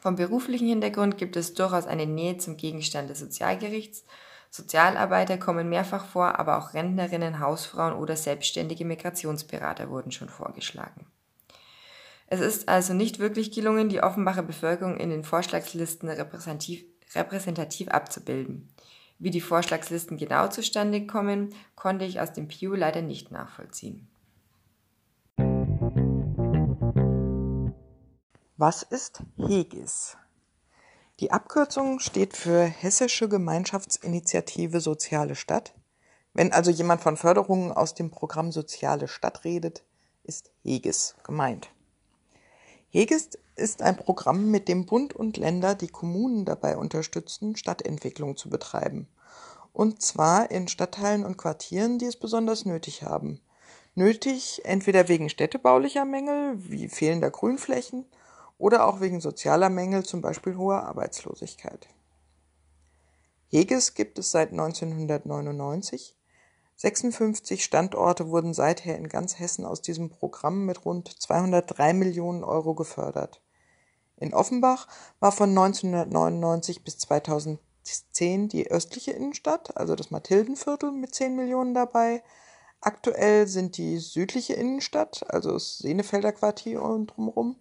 Vom 0.00 0.16
beruflichen 0.16 0.66
Hintergrund 0.66 1.18
gibt 1.18 1.36
es 1.36 1.54
durchaus 1.54 1.86
eine 1.86 2.06
Nähe 2.06 2.38
zum 2.38 2.56
Gegenstand 2.56 3.10
des 3.10 3.20
Sozialgerichts. 3.20 4.04
Sozialarbeiter 4.50 5.38
kommen 5.38 5.68
mehrfach 5.68 6.06
vor, 6.06 6.38
aber 6.38 6.58
auch 6.58 6.74
Rentnerinnen, 6.74 7.40
Hausfrauen 7.40 7.94
oder 7.94 8.16
selbstständige 8.16 8.84
Migrationsberater 8.84 9.90
wurden 9.90 10.10
schon 10.10 10.28
vorgeschlagen. 10.28 11.06
Es 12.26 12.40
ist 12.40 12.68
also 12.68 12.94
nicht 12.94 13.18
wirklich 13.18 13.52
gelungen, 13.52 13.90
die 13.90 14.02
Offenbacher 14.02 14.42
Bevölkerung 14.42 14.96
in 14.96 15.10
den 15.10 15.22
Vorschlagslisten 15.22 16.08
repräsentativ 16.08 16.84
repräsentativ 17.14 17.88
abzubilden. 17.88 18.68
Wie 19.18 19.30
die 19.30 19.40
Vorschlagslisten 19.40 20.16
genau 20.16 20.48
zustande 20.48 21.06
kommen, 21.06 21.54
konnte 21.76 22.04
ich 22.04 22.20
aus 22.20 22.32
dem 22.32 22.48
Pew 22.48 22.74
leider 22.74 23.02
nicht 23.02 23.30
nachvollziehen. 23.30 24.08
Was 28.56 28.82
ist 28.82 29.22
HEGIS? 29.38 30.16
Die 31.20 31.30
Abkürzung 31.30 32.00
steht 32.00 32.36
für 32.36 32.62
Hessische 32.64 33.28
Gemeinschaftsinitiative 33.28 34.80
Soziale 34.80 35.34
Stadt. 35.34 35.74
Wenn 36.32 36.52
also 36.52 36.70
jemand 36.70 37.00
von 37.00 37.16
Förderungen 37.16 37.72
aus 37.72 37.94
dem 37.94 38.10
Programm 38.10 38.52
Soziale 38.52 39.08
Stadt 39.08 39.44
redet, 39.44 39.84
ist 40.24 40.50
HEGIS 40.64 41.16
gemeint. 41.24 41.70
HEGIS 42.90 43.38
ist 43.56 43.82
ein 43.82 43.96
Programm, 43.96 44.50
mit 44.50 44.68
dem 44.68 44.86
Bund 44.86 45.14
und 45.14 45.36
Länder 45.36 45.74
die 45.74 45.88
Kommunen 45.88 46.44
dabei 46.44 46.76
unterstützen, 46.76 47.56
Stadtentwicklung 47.56 48.36
zu 48.36 48.48
betreiben. 48.48 49.08
Und 49.72 50.02
zwar 50.02 50.50
in 50.50 50.68
Stadtteilen 50.68 51.24
und 51.24 51.38
Quartieren, 51.38 51.98
die 51.98 52.06
es 52.06 52.16
besonders 52.16 52.64
nötig 52.64 53.02
haben. 53.02 53.40
Nötig 53.94 54.62
entweder 54.64 55.08
wegen 55.08 55.28
städtebaulicher 55.28 56.04
Mängel 56.04 56.54
wie 56.56 56.88
fehlender 56.88 57.30
Grünflächen 57.30 58.06
oder 58.58 58.86
auch 58.86 59.00
wegen 59.00 59.20
sozialer 59.20 59.68
Mängel, 59.68 60.04
zum 60.04 60.20
Beispiel 60.20 60.56
hoher 60.56 60.84
Arbeitslosigkeit. 60.84 61.88
Heges 63.48 63.94
gibt 63.94 64.18
es 64.18 64.30
seit 64.30 64.50
1999 64.50 66.16
56 66.76 67.62
Standorte 67.62 68.28
wurden 68.28 68.54
seither 68.54 68.96
in 68.96 69.08
ganz 69.08 69.38
Hessen 69.38 69.64
aus 69.64 69.82
diesem 69.82 70.10
Programm 70.10 70.66
mit 70.66 70.84
rund 70.84 71.08
203 71.08 71.92
Millionen 71.92 72.44
Euro 72.44 72.74
gefördert. 72.74 73.40
In 74.16 74.34
Offenbach 74.34 74.86
war 75.20 75.32
von 75.32 75.50
1999 75.50 76.84
bis 76.84 76.98
2010 76.98 78.48
die 78.48 78.70
östliche 78.70 79.12
Innenstadt, 79.12 79.76
also 79.76 79.94
das 79.94 80.10
Mathildenviertel, 80.10 80.92
mit 80.92 81.14
10 81.14 81.34
Millionen 81.36 81.74
dabei. 81.74 82.22
Aktuell 82.80 83.46
sind 83.46 83.76
die 83.76 83.98
südliche 83.98 84.54
Innenstadt, 84.54 85.24
also 85.28 85.52
das 85.52 85.78
Senefelder 85.78 86.32
Quartier 86.32 86.82
und 86.82 87.08
drumherum, 87.08 87.56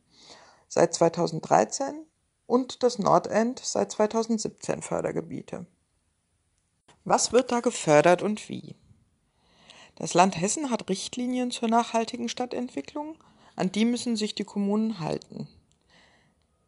seit 0.68 0.94
2013 0.94 2.06
und 2.48 2.84
das 2.84 3.00
Nordend 3.00 3.60
seit 3.64 3.92
2017 3.92 4.82
Fördergebiete. 4.82 5.66
Was 7.04 7.32
wird 7.32 7.52
da 7.52 7.60
gefördert 7.60 8.22
und 8.22 8.50
wie? 8.50 8.76
Das 10.02 10.16
Land 10.16 10.42
Hessen 10.42 10.72
hat 10.72 10.90
Richtlinien 10.90 11.52
zur 11.52 11.68
nachhaltigen 11.68 12.28
Stadtentwicklung, 12.28 13.20
an 13.56 13.72
die 13.72 13.86
müssen 13.86 14.16
sich 14.16 14.34
die 14.34 14.44
Kommunen 14.44 15.00
halten. 15.00 15.48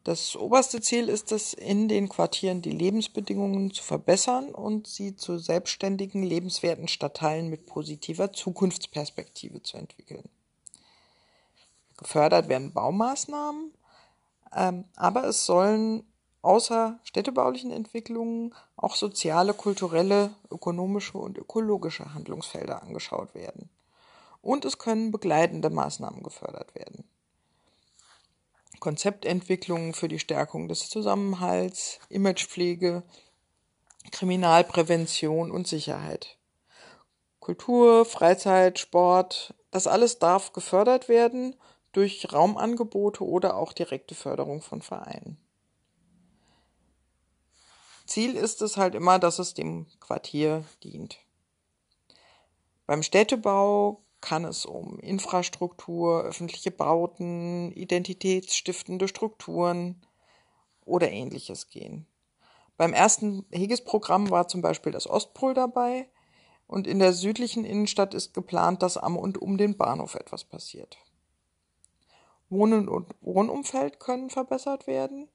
Das 0.04 0.36
oberste 0.36 0.82
Ziel 0.82 1.10
ist 1.10 1.32
es, 1.32 1.56
in 1.56 1.88
den 1.88 2.10
Quartieren 2.10 2.62
die 2.62 2.70
Lebensbedingungen 2.70 3.74
zu 3.74 3.82
verbessern 3.82 4.54
und 4.54 4.86
sie 4.86 5.16
zu 5.16 5.40
selbstständigen, 5.40 6.22
lebenswerten 6.22 6.88
Stadtteilen 6.88 7.50
mit 7.50 7.66
positiver 7.66 8.34
Zukunftsperspektive 8.34 9.64
zu 9.64 9.78
entwickeln. 9.78 10.30
Gefördert 11.98 12.50
werden 12.50 12.72
Baumaßnahmen, 12.72 13.74
ähm, 14.56 14.86
aber 14.96 15.24
es 15.24 15.48
sollen 15.48 16.04
außer 16.44 17.00
städtebaulichen 17.04 17.72
Entwicklungen 17.72 18.54
auch 18.76 18.96
soziale, 18.96 19.54
kulturelle, 19.54 20.36
ökonomische 20.52 21.18
und 21.18 21.38
ökologische 21.38 22.14
Handlungsfelder 22.14 22.84
angeschaut 22.84 23.34
werden. 23.34 23.70
Und 24.42 24.66
es 24.66 24.78
können 24.78 25.12
begleitende 25.12 25.70
Maßnahmen 25.70 26.22
gefördert 26.22 26.76
werden. 26.76 27.06
Konzeptentwicklungen 28.80 29.94
für 29.94 30.10
die 30.10 30.20
Stärkung 30.20 30.68
des 30.68 30.90
Zusammenhalts, 30.90 32.00
Imagepflege, 32.10 33.04
Kriminalprävention 34.12 35.50
und 35.50 35.68
Sicherheit. 35.68 36.38
Kultur, 37.40 38.04
Freizeit, 38.04 38.80
Sport, 38.80 39.54
das 39.72 39.88
alles 39.88 40.20
darf 40.20 40.52
gefördert 40.52 41.08
werden 41.08 41.56
durch 41.94 42.34
Raumangebote 42.34 43.24
oder 43.26 43.56
auch 43.56 43.72
direkte 43.72 44.16
Förderung 44.16 44.62
von 44.62 44.82
Vereinen. 44.82 45.38
Ziel 48.06 48.36
ist 48.36 48.62
es 48.62 48.78
halt 48.78 48.96
immer, 48.96 49.20
dass 49.20 49.40
es 49.40 49.54
dem 49.54 49.88
Quartier 50.00 50.66
dient. 50.84 51.20
Beim 52.86 53.02
Städtebau 53.02 54.02
kann 54.20 54.46
es 54.46 54.66
um 54.66 55.00
Infrastruktur, 55.00 56.24
öffentliche 56.24 56.72
Bauten, 56.72 57.72
identitätsstiftende 57.72 59.08
Strukturen 59.08 60.06
oder 60.86 61.12
ähnliches 61.12 61.70
gehen. 61.70 62.08
Beim 62.78 62.94
ersten 62.94 63.46
Heges-Programm 63.52 64.30
war 64.30 64.48
zum 64.48 64.62
Beispiel 64.62 64.92
das 64.92 65.08
Ostpol 65.08 65.54
dabei 65.54 66.10
und 66.68 66.88
in 66.88 67.00
der 67.00 67.14
südlichen 67.14 67.66
Innenstadt 67.66 68.14
ist 68.14 68.34
geplant, 68.34 68.82
dass 68.82 68.98
am 68.98 69.18
und 69.18 69.42
um 69.42 69.58
den 69.58 69.78
Bahnhof 69.78 70.16
etwas 70.16 70.44
passiert. 70.44 70.98
Wohnen 72.50 72.88
und 72.88 73.14
Wohnumfeld 73.22 74.00
können 74.00 74.30
verbessert 74.30 74.88
werden 74.88 75.30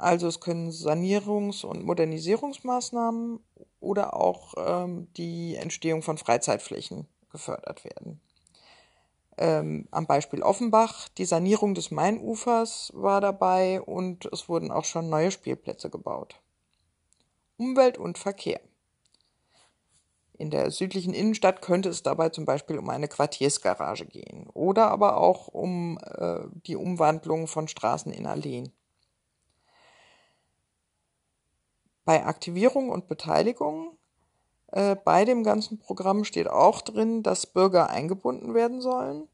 also 0.00 0.26
es 0.26 0.40
können 0.40 0.70
Sanierungs- 0.70 1.64
und 1.64 1.84
Modernisierungsmaßnahmen 1.84 3.40
oder 3.80 4.14
auch 4.14 4.54
ähm, 4.56 5.08
die 5.16 5.56
Entstehung 5.56 6.02
von 6.02 6.18
Freizeitflächen 6.18 7.06
gefördert 7.30 7.84
werden. 7.84 8.20
ähm, 9.38 9.88
am 9.90 10.06
Beispiel 10.06 10.42
Offenbach, 10.42 11.08
die 11.10 11.24
Sanierung 11.24 11.74
des 11.74 11.90
Mainufers 11.90 12.92
war 12.94 13.20
dabei 13.20 13.80
und 13.80 14.26
es 14.32 14.48
wurden 14.48 14.70
auch 14.70 14.84
schon 14.84 15.08
neue 15.08 15.30
Spielplätze 15.30 15.88
gebaut. 15.88 16.40
Umwelt 17.56 17.98
und 17.98 18.18
Verkehr. 18.18 18.60
In 20.38 20.50
der 20.50 20.70
südlichen 20.70 21.12
Innenstadt 21.12 21.60
könnte 21.60 21.90
es 21.90 22.02
dabei 22.02 22.30
zum 22.30 22.46
Beispiel 22.46 22.78
um 22.78 22.88
eine 22.88 23.08
Quartiersgarage 23.08 24.06
gehen 24.06 24.48
oder 24.54 24.90
aber 24.90 25.18
auch 25.18 25.48
um 25.48 25.98
äh, 26.02 26.40
die 26.66 26.76
Umwandlung 26.76 27.46
von 27.46 27.68
Straßen 27.68 28.12
in 28.12 28.26
Alleen. 28.26 28.72
Bei 32.10 32.26
Aktivierung 32.26 32.88
und 32.88 33.06
Beteiligung 33.06 33.96
äh, 34.72 34.96
bei 34.96 35.24
dem 35.24 35.44
ganzen 35.44 35.78
Programm 35.78 36.24
steht 36.24 36.48
auch 36.48 36.80
drin, 36.80 37.22
dass 37.22 37.46
Bürger 37.46 37.88
eingebunden 37.88 38.52
werden 38.52 38.80
sollen. 38.80 39.28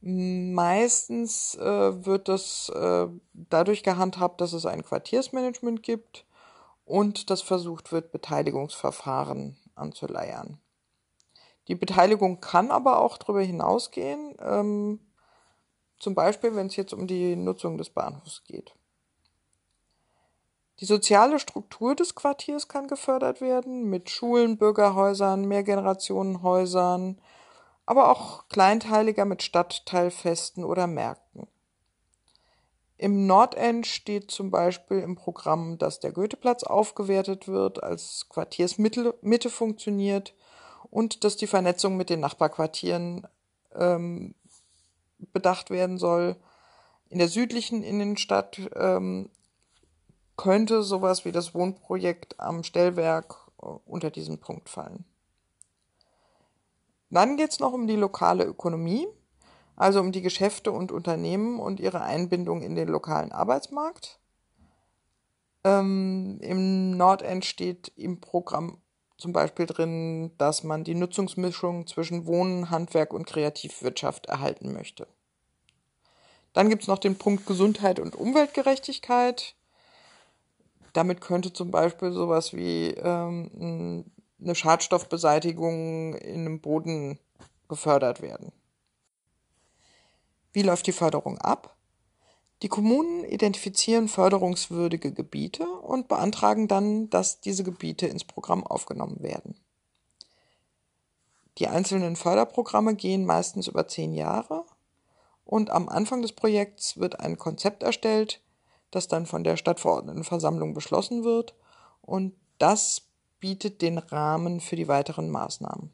Meistens 0.00 1.56
äh, 1.56 2.06
wird 2.06 2.28
das 2.28 2.70
äh, 2.70 3.08
dadurch 3.34 3.82
gehandhabt, 3.82 4.40
dass 4.40 4.54
es 4.54 4.64
ein 4.64 4.82
Quartiersmanagement 4.82 5.82
gibt 5.82 6.24
und 6.86 7.28
dass 7.28 7.42
versucht 7.42 7.92
wird, 7.92 8.12
Beteiligungsverfahren 8.12 9.58
anzuleiern. 9.74 10.56
Die 11.68 11.74
Beteiligung 11.74 12.40
kann 12.40 12.70
aber 12.70 13.02
auch 13.02 13.18
darüber 13.18 13.42
hinausgehen, 13.42 14.34
ähm, 14.40 15.00
zum 15.98 16.14
Beispiel 16.14 16.56
wenn 16.56 16.68
es 16.68 16.76
jetzt 16.76 16.94
um 16.94 17.06
die 17.06 17.36
Nutzung 17.36 17.76
des 17.76 17.90
Bahnhofs 17.90 18.42
geht. 18.44 18.74
Die 20.80 20.86
soziale 20.86 21.38
Struktur 21.38 21.94
des 21.94 22.14
Quartiers 22.14 22.68
kann 22.68 22.88
gefördert 22.88 23.40
werden 23.40 23.88
mit 23.88 24.10
Schulen, 24.10 24.58
Bürgerhäusern, 24.58 25.46
Mehrgenerationenhäusern, 25.46 27.20
aber 27.86 28.10
auch 28.10 28.48
kleinteiliger 28.48 29.24
mit 29.24 29.42
Stadtteilfesten 29.42 30.64
oder 30.64 30.86
Märkten. 30.86 31.46
Im 32.96 33.26
Nordend 33.26 33.86
steht 33.86 34.30
zum 34.30 34.50
Beispiel 34.50 35.00
im 35.00 35.16
Programm, 35.16 35.78
dass 35.78 36.00
der 36.00 36.12
Goetheplatz 36.12 36.64
aufgewertet 36.64 37.48
wird, 37.48 37.82
als 37.82 38.26
Quartiersmitte 38.28 39.14
Mitte 39.20 39.50
funktioniert 39.50 40.34
und 40.90 41.24
dass 41.24 41.36
die 41.36 41.48
Vernetzung 41.48 41.96
mit 41.96 42.08
den 42.08 42.20
Nachbarquartieren 42.20 43.26
ähm, 43.74 44.34
bedacht 45.32 45.70
werden 45.70 45.98
soll. 45.98 46.36
In 47.10 47.18
der 47.18 47.28
südlichen 47.28 47.82
Innenstadt 47.82 48.60
ähm, 48.74 49.28
könnte 50.36 50.82
sowas 50.82 51.24
wie 51.24 51.32
das 51.32 51.54
Wohnprojekt 51.54 52.40
am 52.40 52.62
Stellwerk 52.62 53.36
äh, 53.62 53.66
unter 53.86 54.10
diesen 54.10 54.38
Punkt 54.38 54.68
fallen. 54.68 55.04
Dann 57.10 57.36
geht 57.36 57.50
es 57.50 57.60
noch 57.60 57.72
um 57.72 57.86
die 57.86 57.96
lokale 57.96 58.44
Ökonomie 58.44 59.06
also 59.76 60.00
um 60.00 60.12
die 60.12 60.22
Geschäfte 60.22 60.72
und 60.72 60.92
Unternehmen 60.92 61.58
und 61.58 61.80
ihre 61.80 62.02
Einbindung 62.02 62.62
in 62.62 62.74
den 62.74 62.88
lokalen 62.88 63.32
Arbeitsmarkt. 63.32 64.20
Ähm, 65.64 66.38
Im 66.40 66.96
Nordend 66.96 67.44
steht 67.44 67.92
im 67.96 68.20
Programm 68.20 68.78
zum 69.16 69.32
Beispiel 69.32 69.66
drin, 69.66 70.32
dass 70.38 70.64
man 70.64 70.84
die 70.84 70.94
Nutzungsmischung 70.94 71.86
zwischen 71.86 72.26
Wohnen, 72.26 72.70
Handwerk 72.70 73.12
und 73.12 73.26
Kreativwirtschaft 73.26 74.26
erhalten 74.26 74.72
möchte. 74.72 75.06
Dann 76.52 76.68
gibt 76.68 76.82
es 76.82 76.88
noch 76.88 76.98
den 76.98 77.16
Punkt 77.16 77.46
Gesundheit 77.46 77.98
und 77.98 78.14
Umweltgerechtigkeit. 78.14 79.56
Damit 80.94 81.20
könnte 81.20 81.52
zum 81.52 81.70
Beispiel 81.70 82.12
sowas 82.12 82.54
wie 82.54 82.90
ähm, 82.90 84.04
eine 84.40 84.54
Schadstoffbeseitigung 84.54 86.14
in 86.14 86.40
einem 86.40 86.60
Boden 86.60 87.18
gefördert 87.68 88.22
werden. 88.22 88.52
Wie 90.52 90.62
läuft 90.62 90.86
die 90.86 90.92
Förderung 90.92 91.36
ab? 91.38 91.76
Die 92.62 92.68
Kommunen 92.68 93.24
identifizieren 93.24 94.06
förderungswürdige 94.06 95.12
Gebiete 95.12 95.66
und 95.66 96.06
beantragen 96.06 96.68
dann, 96.68 97.10
dass 97.10 97.40
diese 97.40 97.64
Gebiete 97.64 98.06
ins 98.06 98.24
Programm 98.24 98.64
aufgenommen 98.64 99.20
werden. 99.20 99.56
Die 101.58 101.66
einzelnen 101.66 102.14
Förderprogramme 102.14 102.94
gehen 102.94 103.26
meistens 103.26 103.66
über 103.66 103.88
zehn 103.88 104.14
Jahre 104.14 104.64
und 105.44 105.70
am 105.70 105.88
Anfang 105.88 106.22
des 106.22 106.32
Projekts 106.32 106.98
wird 106.98 107.18
ein 107.18 107.36
Konzept 107.36 107.82
erstellt, 107.82 108.40
das 108.94 109.08
dann 109.08 109.26
von 109.26 109.44
der 109.44 109.56
Stadtverordnetenversammlung 109.56 110.74
beschlossen 110.74 111.24
wird 111.24 111.54
und 112.02 112.34
das 112.58 113.02
bietet 113.40 113.82
den 113.82 113.98
Rahmen 113.98 114.60
für 114.60 114.76
die 114.76 114.88
weiteren 114.88 115.30
Maßnahmen. 115.30 115.90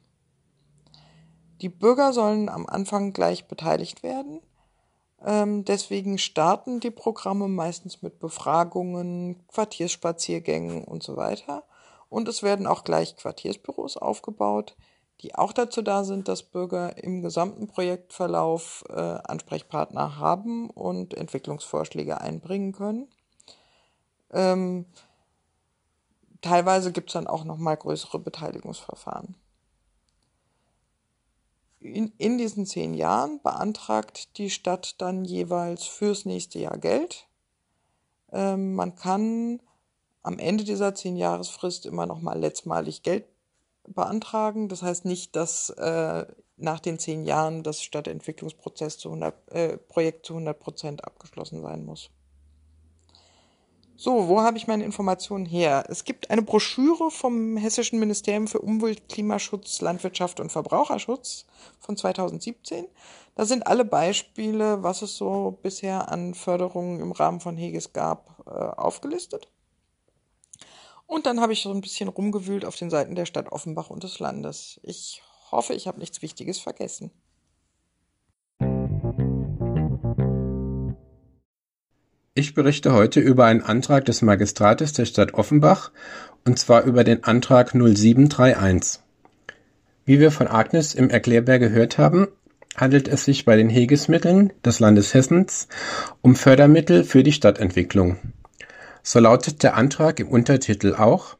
Die 1.61 1.69
Bürger 1.69 2.13
sollen 2.13 2.49
am 2.49 2.65
Anfang 2.65 3.13
gleich 3.13 3.47
beteiligt 3.47 4.03
werden 4.03 4.41
ähm, 5.23 5.65
deswegen 5.65 6.17
starten 6.17 6.79
die 6.79 6.91
Programme 6.91 7.47
meistens 7.47 8.01
mit 8.01 8.19
Befragungen, 8.19 9.45
Quartiersspaziergängen 9.47 10.83
und 10.83 11.03
so 11.03 11.15
weiter. 11.15 11.63
Und 12.09 12.27
es 12.27 12.43
werden 12.43 12.67
auch 12.67 12.83
gleich 12.83 13.15
Quartiersbüros 13.15 13.97
aufgebaut, 13.97 14.75
die 15.21 15.35
auch 15.35 15.53
dazu 15.53 15.81
da 15.81 16.03
sind, 16.03 16.27
dass 16.27 16.43
Bürger 16.43 17.01
im 17.03 17.21
gesamten 17.21 17.67
Projektverlauf 17.67 18.83
äh, 18.89 18.93
Ansprechpartner 18.93 20.17
haben 20.17 20.69
und 20.69 21.13
Entwicklungsvorschläge 21.13 22.19
einbringen 22.19 22.71
können. 22.71 23.07
Ähm, 24.31 24.85
teilweise 26.41 26.91
gibt 26.91 27.09
es 27.09 27.13
dann 27.13 27.27
auch 27.27 27.43
nochmal 27.43 27.77
größere 27.77 28.19
Beteiligungsverfahren 28.19 29.35
in, 31.81 32.11
in 32.17 32.37
diesen 32.37 32.65
zehn 32.65 32.93
Jahren 32.93 33.41
beantragt 33.41 34.37
die 34.37 34.49
Stadt 34.49 35.01
dann 35.01 35.25
jeweils 35.25 35.85
fürs 35.85 36.25
nächste 36.25 36.59
Jahr 36.59 36.77
Geld. 36.77 37.27
Ähm, 38.31 38.75
man 38.75 38.95
kann 38.95 39.59
am 40.21 40.37
Ende 40.37 40.63
dieser 40.63 40.93
zehn 40.93 41.17
Jahresfrist 41.17 41.85
immer 41.85 42.05
noch 42.05 42.21
mal 42.21 42.39
letztmalig 42.39 43.01
Geld 43.01 43.25
beantragen. 43.87 44.69
Das 44.69 44.81
heißt 44.81 45.05
nicht, 45.05 45.35
dass 45.35 45.69
äh, 45.69 46.25
nach 46.57 46.79
den 46.79 46.99
zehn 46.99 47.23
Jahren 47.23 47.63
das 47.63 47.81
Stadtentwicklungsprozess 47.81 48.97
zu 48.97 49.09
100, 49.09 49.51
äh, 49.51 49.77
Projekt 49.77 50.25
zu 50.25 50.33
100 50.33 50.59
Prozent 50.59 51.05
abgeschlossen 51.05 51.61
sein 51.61 51.85
muss. 51.85 52.09
So, 54.03 54.27
wo 54.27 54.41
habe 54.41 54.57
ich 54.57 54.65
meine 54.65 54.83
Informationen 54.83 55.45
her? 55.45 55.83
Es 55.87 56.05
gibt 56.05 56.31
eine 56.31 56.41
Broschüre 56.41 57.11
vom 57.11 57.55
Hessischen 57.55 57.99
Ministerium 57.99 58.47
für 58.47 58.59
Umwelt, 58.59 59.09
Klimaschutz, 59.09 59.79
Landwirtschaft 59.79 60.39
und 60.39 60.51
Verbraucherschutz 60.51 61.45
von 61.79 61.95
2017. 61.95 62.87
Da 63.35 63.45
sind 63.45 63.67
alle 63.67 63.85
Beispiele, 63.85 64.81
was 64.81 65.03
es 65.03 65.15
so 65.17 65.59
bisher 65.61 66.11
an 66.11 66.33
Förderungen 66.33 66.99
im 66.99 67.11
Rahmen 67.11 67.41
von 67.41 67.55
Heges 67.55 67.93
gab, 67.93 68.43
äh, 68.47 68.49
aufgelistet. 68.49 69.49
Und 71.11 71.25
dann 71.25 71.41
habe 71.41 71.51
ich 71.51 71.61
so 71.61 71.73
ein 71.73 71.81
bisschen 71.81 72.07
rumgewühlt 72.07 72.63
auf 72.63 72.77
den 72.77 72.89
Seiten 72.89 73.15
der 73.15 73.25
Stadt 73.25 73.51
Offenbach 73.51 73.89
und 73.89 74.03
des 74.03 74.19
Landes. 74.19 74.79
Ich 74.81 75.21
hoffe, 75.51 75.73
ich 75.73 75.85
habe 75.85 75.99
nichts 75.99 76.21
Wichtiges 76.21 76.57
vergessen. 76.57 77.11
Ich 82.33 82.53
berichte 82.53 82.93
heute 82.93 83.19
über 83.19 83.43
einen 83.43 83.61
Antrag 83.61 84.05
des 84.05 84.21
Magistrates 84.21 84.93
der 84.93 85.03
Stadt 85.03 85.33
Offenbach, 85.33 85.91
und 86.45 86.57
zwar 86.57 86.83
über 86.83 87.03
den 87.03 87.25
Antrag 87.25 87.75
0731. 87.75 89.01
Wie 90.05 90.21
wir 90.21 90.31
von 90.31 90.47
Agnes 90.47 90.95
im 90.95 91.09
Erklärbär 91.09 91.59
gehört 91.59 91.97
haben, 91.97 92.29
handelt 92.77 93.09
es 93.09 93.25
sich 93.25 93.43
bei 93.43 93.57
den 93.57 93.69
Hegesmitteln 93.69 94.53
des 94.63 94.79
Landes 94.79 95.13
Hessens 95.13 95.67
um 96.21 96.37
Fördermittel 96.37 97.03
für 97.03 97.21
die 97.21 97.33
Stadtentwicklung. 97.33 98.17
So 99.03 99.19
lautet 99.19 99.63
der 99.63 99.75
Antrag 99.75 100.19
im 100.19 100.29
Untertitel 100.29 100.95
auch 100.95 101.35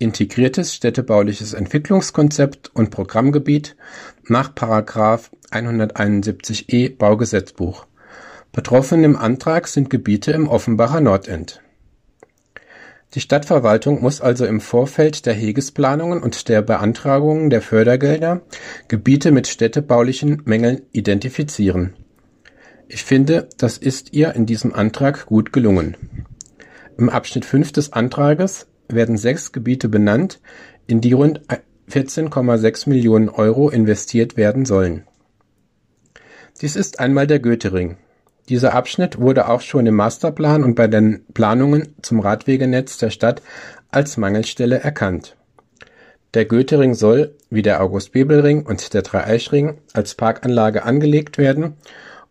Integriertes 0.00 0.74
städtebauliches 0.74 1.54
Entwicklungskonzept 1.54 2.70
und 2.72 2.90
Programmgebiet 2.90 3.74
nach 4.28 4.54
171e 4.54 6.96
Baugesetzbuch. 6.96 7.86
Betroffen 8.52 9.02
im 9.02 9.16
Antrag 9.16 9.66
sind 9.66 9.90
Gebiete 9.90 10.30
im 10.32 10.46
Offenbacher 10.48 11.00
Nordend. 11.00 11.60
Die 13.14 13.20
Stadtverwaltung 13.20 14.02
muss 14.02 14.20
also 14.20 14.44
im 14.46 14.60
Vorfeld 14.60 15.26
der 15.26 15.34
Hegesplanungen 15.34 16.22
und 16.22 16.48
der 16.48 16.62
Beantragungen 16.62 17.50
der 17.50 17.62
Fördergelder 17.62 18.42
Gebiete 18.86 19.32
mit 19.32 19.48
städtebaulichen 19.48 20.42
Mängeln 20.44 20.82
identifizieren. 20.92 21.94
Ich 22.86 23.02
finde, 23.04 23.48
das 23.56 23.78
ist 23.78 24.12
ihr 24.12 24.34
in 24.34 24.46
diesem 24.46 24.72
Antrag 24.74 25.26
gut 25.26 25.52
gelungen. 25.52 25.96
Im 26.98 27.08
Abschnitt 27.08 27.46
5 27.46 27.72
des 27.72 27.92
Antrages 27.94 28.66
werden 28.88 29.16
sechs 29.16 29.52
Gebiete 29.52 29.88
benannt, 29.88 30.40
in 30.86 31.00
die 31.00 31.12
rund 31.12 31.40
14,6 31.90 32.88
Millionen 32.88 33.30
Euro 33.30 33.70
investiert 33.70 34.36
werden 34.36 34.66
sollen. 34.66 35.06
Dies 36.60 36.76
ist 36.76 37.00
einmal 37.00 37.26
der 37.26 37.38
Goethering, 37.38 37.96
dieser 38.48 38.72
Abschnitt 38.72 39.20
wurde 39.20 39.48
auch 39.48 39.60
schon 39.60 39.86
im 39.86 39.96
Masterplan 39.96 40.64
und 40.64 40.74
bei 40.74 40.86
den 40.86 41.24
Planungen 41.34 41.94
zum 42.00 42.20
Radwegenetz 42.20 42.96
der 42.96 43.10
Stadt 43.10 43.42
als 43.90 44.16
Mangelstelle 44.16 44.78
erkannt. 44.78 45.36
Der 46.32 46.46
Goethering 46.46 46.94
soll, 46.94 47.34
wie 47.50 47.62
der 47.62 47.82
August-Bebel-Ring 47.82 48.64
und 48.64 48.94
der 48.94 49.02
Dreieichring, 49.02 49.78
als 49.92 50.14
Parkanlage 50.14 50.84
angelegt 50.84 51.36
werden 51.36 51.74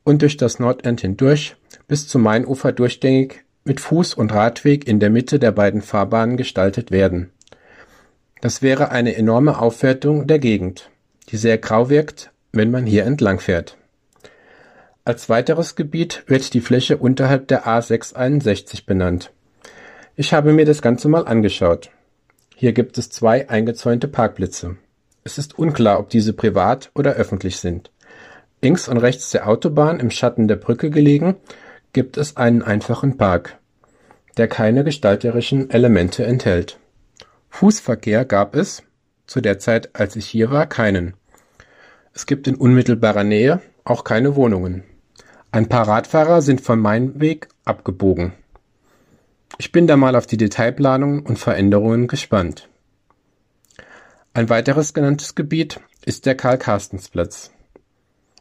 und 0.04 0.24
durch 0.24 0.38
das 0.38 0.58
Nordend 0.58 1.02
hindurch 1.02 1.56
bis 1.88 2.08
zum 2.08 2.24
Mainufer 2.24 2.72
durchgängig 2.72 3.44
mit 3.68 3.80
Fuß- 3.80 4.16
und 4.16 4.34
Radweg 4.34 4.88
in 4.88 5.00
der 5.00 5.10
Mitte 5.10 5.38
der 5.38 5.52
beiden 5.52 5.82
Fahrbahnen 5.82 6.38
gestaltet 6.38 6.90
werden. 6.90 7.32
Das 8.42 8.62
wäre 8.62 8.90
eine 8.90 9.16
enorme 9.16 9.60
Aufwertung 9.60 10.26
der 10.26 10.40
Gegend, 10.40 10.90
die 11.30 11.38
sehr 11.38 11.58
grau 11.58 11.90
wirkt, 11.90 12.32
wenn 12.52 12.72
man 12.72 12.86
hier 12.86 13.06
entlang 13.06 13.40
fährt. 13.40 13.78
Als 15.06 15.30
weiteres 15.30 15.76
Gebiet 15.76 16.24
wird 16.28 16.54
die 16.54 16.62
Fläche 16.62 16.98
unterhalb 16.98 17.48
der 17.48 17.66
A661 17.66 18.86
benannt. 18.86 19.32
Ich 20.16 20.34
habe 20.34 20.52
mir 20.52 20.66
das 20.66 20.82
Ganze 20.82 21.08
mal 21.08 21.28
angeschaut. 21.28 21.92
Hier 22.56 22.74
gibt 22.74 22.98
es 22.98 23.10
zwei 23.10 23.50
eingezäunte 23.50 24.08
Parkplätze. 24.08 24.78
Es 25.24 25.38
ist 25.38 25.60
unklar, 25.60 26.00
ob 26.00 26.10
diese 26.10 26.34
privat 26.34 26.92
oder 26.96 27.14
öffentlich 27.14 27.58
sind. 27.58 27.92
Links 28.62 28.88
und 28.88 28.98
rechts 28.98 29.30
der 29.32 29.48
Autobahn 29.48 30.00
im 30.00 30.10
Schatten 30.10 30.48
der 30.48 30.56
Brücke 30.56 30.90
gelegen, 30.90 31.36
gibt 31.94 32.18
es 32.18 32.38
einen 32.38 32.62
einfachen 32.62 33.18
Park, 33.18 33.58
der 34.38 34.48
keine 34.48 34.84
gestalterischen 34.84 35.70
Elemente 35.70 36.26
enthält. 36.26 36.80
Fußverkehr 37.50 38.26
gab 38.26 38.56
es, 38.56 38.84
zu 39.26 39.42
der 39.42 39.60
Zeit, 39.60 39.96
als 39.96 40.16
ich 40.16 40.26
hier 40.26 40.52
war, 40.52 40.68
keinen. 40.68 41.16
Es 42.14 42.26
gibt 42.26 42.48
in 42.48 42.56
unmittelbarer 42.56 43.24
Nähe 43.24 43.62
auch 43.84 44.04
keine 44.04 44.36
Wohnungen. 44.36 44.84
Ein 45.52 45.70
paar 45.70 45.88
Radfahrer 45.88 46.42
sind 46.42 46.62
von 46.62 46.80
meinem 46.80 47.20
Weg 47.20 47.48
abgebogen. 47.66 48.34
Ich 49.58 49.72
bin 49.72 49.88
da 49.88 49.98
mal 49.98 50.16
auf 50.16 50.28
die 50.28 50.38
Detailplanungen 50.38 51.22
und 51.22 51.40
Veränderungen 51.40 52.08
gespannt. 52.08 52.70
Ein 54.34 54.50
weiteres 54.50 54.94
genanntes 54.94 55.34
Gebiet 55.34 55.80
ist 56.06 56.26
der 56.26 56.36
Karl-Karstens-Platz. 56.36 57.52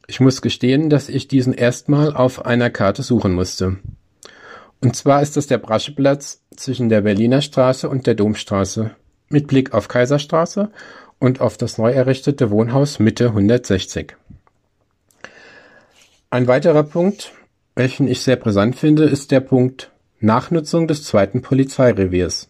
Ich 0.06 0.20
muss 0.20 0.40
gestehen, 0.40 0.88
dass 0.88 1.08
ich 1.08 1.28
diesen 1.28 1.52
erstmal 1.52 2.14
auf 2.14 2.46
einer 2.46 2.70
Karte 2.70 3.02
suchen 3.02 3.32
musste. 3.32 3.78
Und 4.80 4.94
zwar 4.94 5.22
ist 5.22 5.36
das 5.36 5.46
der 5.46 5.58
Brascheplatz 5.58 6.42
zwischen 6.54 6.88
der 6.88 7.00
Berliner 7.00 7.40
Straße 7.40 7.88
und 7.88 8.06
der 8.06 8.14
Domstraße 8.14 8.92
mit 9.28 9.48
Blick 9.48 9.74
auf 9.74 9.88
Kaiserstraße 9.88 10.70
und 11.18 11.40
auf 11.40 11.56
das 11.56 11.78
neu 11.78 11.90
errichtete 11.90 12.50
Wohnhaus 12.50 12.98
Mitte 12.98 13.28
160. 13.28 14.16
Ein 16.30 16.46
weiterer 16.46 16.84
Punkt, 16.84 17.32
welchen 17.74 18.06
ich 18.06 18.20
sehr 18.20 18.36
brisant 18.36 18.76
finde, 18.76 19.04
ist 19.04 19.30
der 19.30 19.40
Punkt 19.40 19.90
Nachnutzung 20.20 20.86
des 20.86 21.02
zweiten 21.02 21.42
Polizeireviers, 21.42 22.48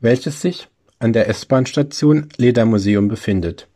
welches 0.00 0.40
sich 0.40 0.68
an 0.98 1.12
der 1.12 1.28
S-Bahn-Station 1.28 2.28
Ledermuseum 2.36 3.08
befindet. 3.08 3.69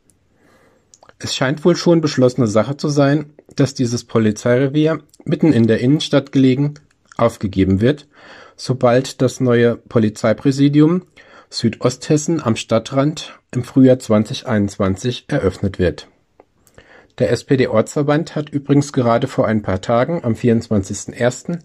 Es 1.25 1.35
scheint 1.35 1.65
wohl 1.65 1.75
schon 1.75 2.03
beschlossene 2.03 2.47
Sache 2.47 2.77
zu 2.77 2.91
sein, 2.91 3.33
dass 3.57 3.73
dieses 3.73 4.05
Polizeirevier, 4.05 4.99
mitten 5.25 5.55
in 5.55 5.67
der 5.67 5.81
Innenstadt 5.81 6.33
gelegen, 6.33 6.75
aufgegeben 7.17 7.81
wird, 7.81 8.07
sobald 8.57 9.23
das 9.23 9.41
neue 9.41 9.77
Polizeipräsidium 9.77 11.05
Südosthessen 11.49 12.43
am 12.43 12.57
Stadtrand 12.57 13.39
im 13.53 13.65
Frühjahr 13.65 13.99
2021 13.99 15.25
eröffnet 15.29 15.79
wird. 15.79 16.09
Der 17.19 17.31
SPD-Ortsverband 17.31 18.37
hat 18.37 18.51
übrigens 18.51 18.93
gerade 18.93 19.27
vor 19.27 19.47
ein 19.47 19.63
paar 19.63 19.81
Tagen, 19.81 20.23
am 20.25 20.35
24.01., 20.35 21.61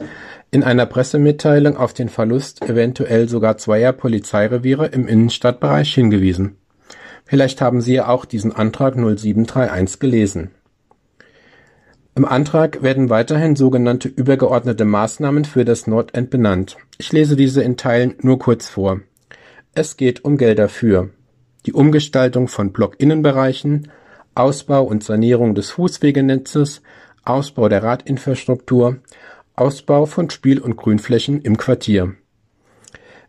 in 0.52 0.64
einer 0.64 0.86
Pressemitteilung 0.86 1.76
auf 1.76 1.94
den 1.94 2.08
Verlust 2.08 2.62
eventuell 2.62 3.28
sogar 3.28 3.58
zweier 3.58 3.92
Polizeireviere 3.92 4.86
im 4.86 5.06
Innenstadtbereich 5.06 5.94
hingewiesen. 5.94 6.59
Vielleicht 7.30 7.62
haben 7.62 7.80
Sie 7.80 7.94
ja 7.94 8.08
auch 8.08 8.26
diesen 8.26 8.56
Antrag 8.56 8.96
0731 8.96 10.00
gelesen. 10.00 10.50
Im 12.16 12.26
Antrag 12.26 12.82
werden 12.82 13.12
weiterhin 13.12 13.56
sogenannte 13.56 14.08
übergeordnete 14.08 14.84
Maßnahmen 14.84 15.46
für 15.46 15.64
das 15.64 15.86
Nordend 15.86 16.32
benannt. 16.32 16.78
Ich 16.98 17.12
lese 17.12 17.36
diese 17.36 17.62
in 17.62 17.78
Teilen 17.78 18.16
nur 18.24 18.40
kurz 18.40 18.68
vor. 18.68 19.02
Es 19.76 19.96
geht 19.96 20.26
um 20.26 20.38
Gelder 20.38 20.70
für 20.70 21.12
die 21.68 21.74
Umgestaltung 21.74 22.48
von 22.48 22.74
Blockinnenbereichen, 22.74 23.92
Ausbau 24.34 24.82
und 24.84 25.04
Sanierung 25.04 25.54
des 25.54 25.70
Fußwegenetzes, 25.70 26.82
Ausbau 27.26 27.70
der 27.70 27.84
Radinfrastruktur, 27.84 28.98
Ausbau 29.56 30.08
von 30.08 30.32
Spiel- 30.32 30.62
und 30.62 30.78
Grünflächen 30.78 31.44
im 31.44 31.58
Quartier 31.58 32.16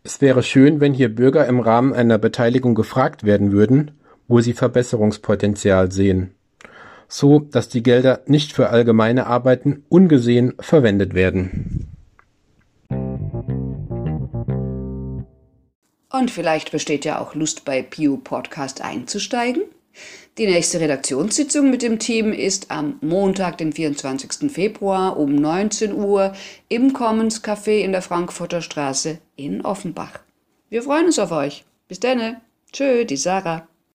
es 0.02 0.20
wäre 0.20 0.42
schön, 0.42 0.80
wenn 0.80 0.94
hier 0.94 1.14
Bürger 1.14 1.46
im 1.46 1.60
Rahmen 1.60 1.92
einer 1.92 2.18
Beteiligung 2.18 2.74
gefragt 2.74 3.24
werden 3.24 3.52
würden, 3.52 3.92
wo 4.28 4.40
sie 4.40 4.54
Verbesserungspotenzial 4.54 5.92
sehen, 5.92 6.34
so 7.08 7.40
dass 7.40 7.68
die 7.68 7.82
Gelder 7.82 8.22
nicht 8.26 8.52
für 8.52 8.70
allgemeine 8.70 9.26
Arbeiten 9.26 9.84
ungesehen 9.88 10.54
verwendet 10.58 11.14
werden. 11.14 11.88
Und 16.12 16.30
vielleicht 16.30 16.72
besteht 16.72 17.04
ja 17.04 17.20
auch 17.20 17.34
Lust 17.34 17.64
bei 17.64 17.82
Pew 17.82 18.16
Podcast 18.16 18.82
einzusteigen? 18.82 19.62
Die 20.38 20.46
nächste 20.46 20.80
Redaktionssitzung 20.80 21.70
mit 21.70 21.82
dem 21.82 21.98
Team 21.98 22.32
ist 22.32 22.70
am 22.70 22.98
Montag, 23.00 23.58
den 23.58 23.72
24. 23.72 24.50
Februar 24.50 25.18
um 25.18 25.34
19 25.34 25.92
Uhr 25.92 26.32
im 26.68 26.92
Commons 26.92 27.42
Café 27.44 27.80
in 27.80 27.92
der 27.92 28.02
Frankfurter 28.02 28.62
Straße 28.62 29.18
in 29.36 29.62
Offenbach. 29.62 30.20
Wir 30.68 30.82
freuen 30.82 31.06
uns 31.06 31.18
auf 31.18 31.32
euch. 31.32 31.64
Bis 31.88 32.00
dann. 32.00 32.40
Tschö, 32.72 33.04
die 33.04 33.16
Sarah. 33.16 33.66